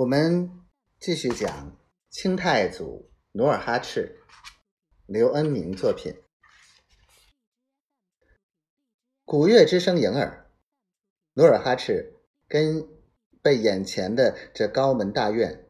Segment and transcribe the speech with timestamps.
[0.00, 0.50] 我们
[0.98, 1.76] 继续讲
[2.08, 4.16] 清太祖努尔哈赤，
[5.04, 6.14] 刘恩明作品。
[9.26, 10.46] 古乐之声盈耳，
[11.34, 12.14] 努尔哈赤
[12.48, 12.88] 跟
[13.42, 15.66] 被眼前的这高门大院、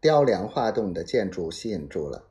[0.00, 2.30] 雕梁画栋的建筑吸引住了。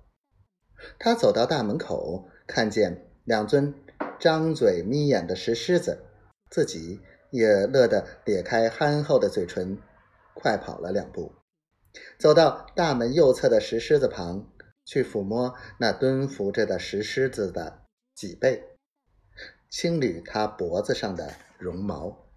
[0.97, 3.71] 他走到大门口，看见两尊
[4.19, 6.07] 张嘴眯眼的石狮子，
[6.49, 6.99] 自己
[7.29, 9.79] 也乐得咧开憨厚的嘴唇。
[10.35, 11.33] 快跑了两步，
[12.19, 14.51] 走到大门右侧的石狮子旁，
[14.83, 18.77] 去抚摸那蹲伏着的石狮子的脊背，
[19.69, 22.27] 轻捋他脖子上的绒毛。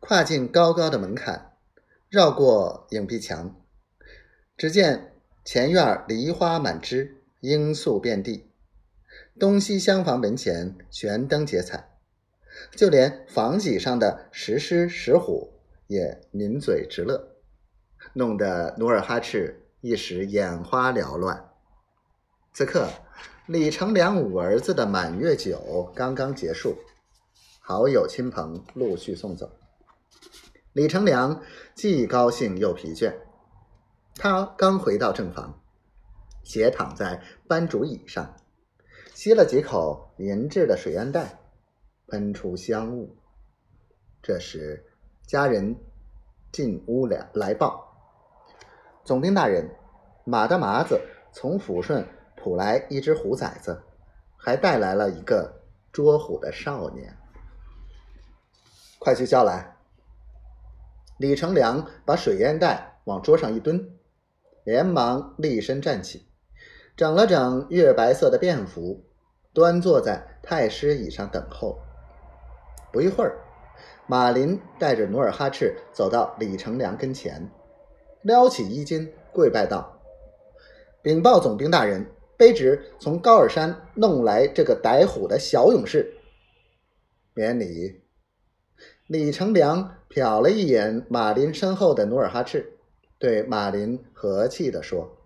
[0.00, 1.56] 跨进高高的门槛，
[2.10, 3.64] 绕过影壁墙，
[4.56, 5.14] 只见
[5.44, 8.50] 前院梨花满枝，罂粟遍地，
[9.40, 11.96] 东西厢房门前悬灯结彩，
[12.76, 15.53] 就连房脊上的石狮、石虎。
[15.86, 17.36] 也抿嘴直乐，
[18.14, 21.52] 弄得努尔哈赤一时眼花缭乱。
[22.54, 22.88] 此刻，
[23.46, 26.78] 李成梁五儿子的满月酒刚刚结束，
[27.60, 29.50] 好友亲朋陆续送走。
[30.72, 31.42] 李成梁
[31.74, 33.14] 既高兴又疲倦，
[34.16, 35.62] 他刚回到正房，
[36.42, 38.34] 斜躺在班主椅上，
[39.12, 41.40] 吸了几口银制的水烟袋，
[42.06, 43.18] 喷出香雾。
[44.22, 44.86] 这时。
[45.26, 45.74] 家人
[46.52, 47.96] 进屋来来报，
[49.04, 49.74] 总兵大人，
[50.24, 51.00] 马大麻子
[51.32, 53.82] 从抚顺捕来一只虎崽子，
[54.36, 57.16] 还带来了一个捉虎的少年，
[58.98, 59.76] 快去叫来。
[61.16, 63.96] 李成梁把水烟袋往桌上一蹲，
[64.62, 66.28] 连忙立身站起，
[66.96, 69.02] 整了整月白色的便服，
[69.54, 71.80] 端坐在太师椅上等候。
[72.92, 73.40] 不一会儿。
[74.06, 77.50] 马林带着努尔哈赤走到李成梁跟前，
[78.22, 80.00] 撩起衣襟，跪拜道
[81.02, 86.14] ：“禀报总兵大人，卑职从高尔山弄来这个逮虎的小勇士。”
[87.32, 88.02] 免礼。
[89.06, 92.78] 李成梁瞟了一眼马林身后的努尔哈赤，
[93.18, 95.16] 对马林和气地说：“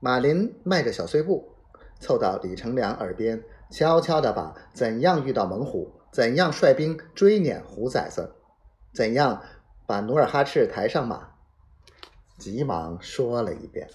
[0.00, 1.52] 马林迈着小碎步，
[2.00, 8.34] 凑到李成梁耳边，悄悄地把怎样遇到猛虎。”怎样率兵追撵虎崽子？
[8.92, 9.42] 怎样
[9.86, 11.30] 把努尔哈赤抬上马？
[12.38, 13.88] 急忙说了一遍。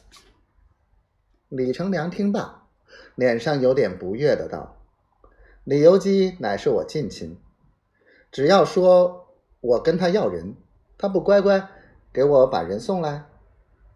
[1.48, 2.68] 李成梁听罢，
[3.14, 4.78] 脸上有点不悦的道
[5.64, 7.40] ：“李由基乃是我近亲，
[8.32, 9.28] 只要说
[9.62, 10.56] 我跟他要人，
[10.98, 11.70] 他不乖乖
[12.12, 13.26] 给我把人送来。”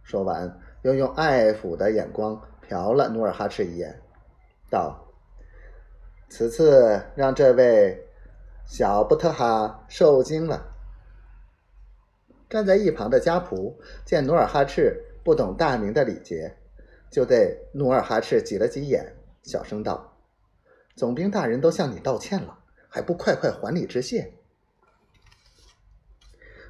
[0.03, 2.39] 说完，又用爱抚的眼光
[2.69, 3.99] 瞟了努尔哈赤一眼，
[4.69, 5.07] 道
[6.29, 8.07] ：“此次让这位。”
[8.65, 10.67] 小布特哈受惊了。
[12.49, 16.57] 站在一旁的家仆见努尔哈赤不懂大明的礼节，
[17.09, 20.17] 就对努尔哈赤挤了挤眼，小声道
[20.95, 24.33] ：“总兵大人都向你道歉了，还不快快还礼致谢？”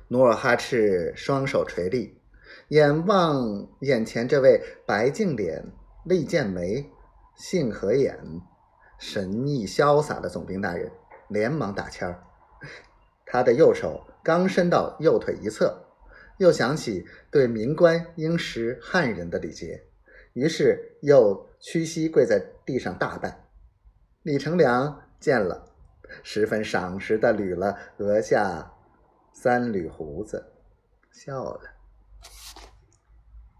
[0.09, 2.19] 努尔哈赤双手垂立，
[2.67, 5.71] 眼望眼前这位白净脸、
[6.05, 6.91] 利剑眉、
[7.35, 8.19] 杏核眼、
[8.99, 10.91] 神意潇洒的总兵大人。
[11.31, 12.21] 连忙打签儿，
[13.25, 15.87] 他的右手刚伸到右腿一侧，
[16.37, 19.85] 又想起对民官应识汉人的礼节，
[20.33, 23.45] 于是又屈膝跪在地上大拜。
[24.23, 25.65] 李成梁见了，
[26.21, 28.73] 十分赏识的捋了额下
[29.31, 30.51] 三缕胡子，
[31.11, 31.80] 笑了。